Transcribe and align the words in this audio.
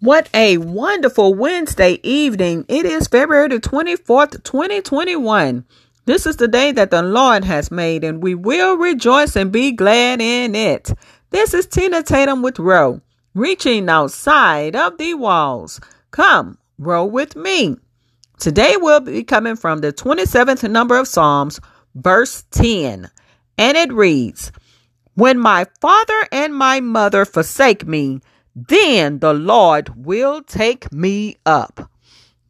What 0.00 0.28
a 0.32 0.58
wonderful 0.58 1.34
Wednesday 1.34 1.98
evening. 2.04 2.64
It 2.68 2.86
is 2.86 3.08
February 3.08 3.48
the 3.48 3.58
24th, 3.58 4.44
2021. 4.44 5.64
This 6.04 6.24
is 6.24 6.36
the 6.36 6.46
day 6.46 6.70
that 6.70 6.92
the 6.92 7.02
Lord 7.02 7.44
has 7.44 7.72
made, 7.72 8.04
and 8.04 8.22
we 8.22 8.36
will 8.36 8.76
rejoice 8.76 9.34
and 9.34 9.50
be 9.50 9.72
glad 9.72 10.20
in 10.20 10.54
it. 10.54 10.92
This 11.30 11.52
is 11.52 11.66
Tina 11.66 12.04
Tatum 12.04 12.42
with 12.42 12.60
Row, 12.60 13.00
reaching 13.34 13.88
outside 13.88 14.76
of 14.76 14.98
the 14.98 15.14
walls. 15.14 15.80
Come, 16.12 16.58
row 16.78 17.04
with 17.04 17.34
me. 17.34 17.76
Today 18.38 18.76
we'll 18.76 19.00
be 19.00 19.24
coming 19.24 19.56
from 19.56 19.80
the 19.80 19.92
27th 19.92 20.70
number 20.70 20.96
of 20.96 21.08
Psalms, 21.08 21.58
verse 21.96 22.44
10, 22.52 23.10
and 23.58 23.76
it 23.76 23.92
reads, 23.92 24.52
When 25.14 25.40
my 25.40 25.66
father 25.80 26.28
and 26.30 26.54
my 26.54 26.78
mother 26.78 27.24
forsake 27.24 27.84
me, 27.84 28.20
then 28.66 29.18
the 29.20 29.34
Lord 29.34 30.04
will 30.06 30.42
take 30.42 30.92
me 30.92 31.36
up. 31.46 31.90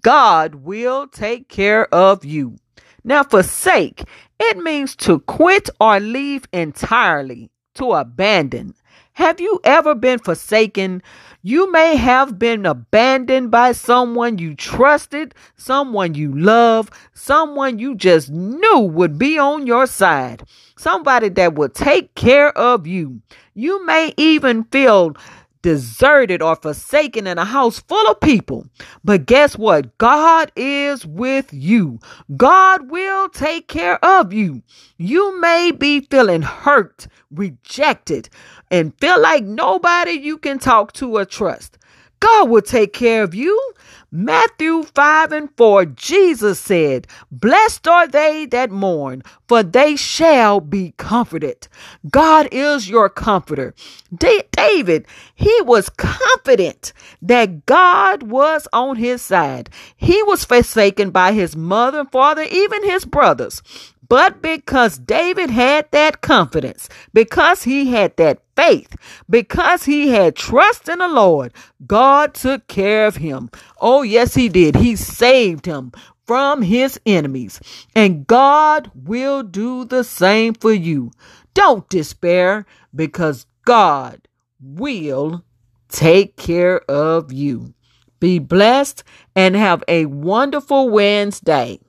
God 0.00 0.56
will 0.56 1.06
take 1.06 1.48
care 1.48 1.92
of 1.94 2.24
you. 2.24 2.56
Now, 3.04 3.22
forsake, 3.22 4.04
it 4.40 4.56
means 4.58 4.96
to 4.96 5.20
quit 5.20 5.68
or 5.80 6.00
leave 6.00 6.46
entirely, 6.52 7.50
to 7.74 7.92
abandon. 7.92 8.74
Have 9.14 9.40
you 9.40 9.60
ever 9.64 9.94
been 9.94 10.18
forsaken? 10.18 11.02
You 11.42 11.70
may 11.70 11.96
have 11.96 12.38
been 12.38 12.64
abandoned 12.64 13.50
by 13.50 13.72
someone 13.72 14.38
you 14.38 14.54
trusted, 14.54 15.34
someone 15.56 16.14
you 16.14 16.32
love, 16.38 16.88
someone 17.12 17.78
you 17.78 17.94
just 17.94 18.30
knew 18.30 18.78
would 18.78 19.18
be 19.18 19.38
on 19.38 19.66
your 19.66 19.86
side, 19.86 20.44
somebody 20.78 21.28
that 21.30 21.54
would 21.54 21.74
take 21.74 22.14
care 22.14 22.56
of 22.56 22.86
you. 22.86 23.20
You 23.54 23.84
may 23.84 24.14
even 24.16 24.64
feel 24.64 25.16
deserted 25.62 26.42
or 26.42 26.56
forsaken 26.56 27.26
in 27.26 27.38
a 27.38 27.44
house 27.44 27.80
full 27.80 28.06
of 28.08 28.20
people. 28.20 28.66
But 29.04 29.26
guess 29.26 29.56
what? 29.56 29.96
God 29.98 30.52
is 30.56 31.06
with 31.06 31.52
you. 31.52 32.00
God 32.36 32.90
will 32.90 33.28
take 33.28 33.68
care 33.68 34.04
of 34.04 34.32
you. 34.32 34.62
You 34.98 35.40
may 35.40 35.72
be 35.72 36.00
feeling 36.00 36.42
hurt, 36.42 37.06
rejected, 37.30 38.28
and 38.70 38.98
feel 39.00 39.20
like 39.20 39.44
nobody 39.44 40.12
you 40.12 40.38
can 40.38 40.58
talk 40.58 40.92
to 40.94 41.16
or 41.16 41.24
trust. 41.24 41.78
God 42.22 42.50
will 42.50 42.62
take 42.62 42.92
care 42.92 43.24
of 43.24 43.34
you. 43.34 43.72
Matthew 44.12 44.84
5 44.84 45.32
and 45.32 45.48
4, 45.56 45.86
Jesus 45.86 46.60
said, 46.60 47.08
Blessed 47.32 47.88
are 47.88 48.06
they 48.06 48.46
that 48.46 48.70
mourn, 48.70 49.22
for 49.48 49.64
they 49.64 49.96
shall 49.96 50.60
be 50.60 50.94
comforted. 50.98 51.66
God 52.08 52.48
is 52.52 52.88
your 52.88 53.08
comforter. 53.08 53.74
David, 54.14 55.06
he 55.34 55.60
was 55.62 55.88
confident 55.88 56.92
that 57.22 57.66
God 57.66 58.22
was 58.22 58.68
on 58.72 58.96
his 58.96 59.20
side. 59.22 59.68
He 59.96 60.22
was 60.22 60.44
forsaken 60.44 61.10
by 61.10 61.32
his 61.32 61.56
mother 61.56 62.00
and 62.00 62.12
father, 62.12 62.42
even 62.42 62.84
his 62.84 63.04
brothers. 63.04 63.62
But 64.08 64.42
because 64.42 64.98
David 64.98 65.50
had 65.50 65.90
that 65.92 66.20
confidence, 66.20 66.88
because 67.14 67.62
he 67.62 67.90
had 67.90 68.16
that 68.16 68.42
faith, 68.56 68.94
because 69.30 69.84
he 69.84 70.08
had 70.08 70.36
trust 70.36 70.88
in 70.88 70.98
the 70.98 71.08
Lord, 71.08 71.54
God 71.86 72.34
took 72.34 72.66
care 72.66 73.06
of 73.06 73.16
him. 73.16 73.50
Oh, 73.80 74.02
yes, 74.02 74.34
he 74.34 74.48
did. 74.48 74.76
He 74.76 74.96
saved 74.96 75.66
him 75.66 75.92
from 76.26 76.62
his 76.62 77.00
enemies. 77.06 77.60
And 77.94 78.26
God 78.26 78.90
will 78.94 79.42
do 79.42 79.84
the 79.84 80.04
same 80.04 80.54
for 80.54 80.72
you. 80.72 81.12
Don't 81.54 81.88
despair 81.88 82.66
because 82.94 83.46
God 83.64 84.28
will 84.60 85.44
take 85.88 86.36
care 86.36 86.80
of 86.90 87.32
you. 87.32 87.74
Be 88.20 88.38
blessed 88.38 89.04
and 89.34 89.56
have 89.56 89.82
a 89.88 90.06
wonderful 90.06 90.88
Wednesday. 90.88 91.80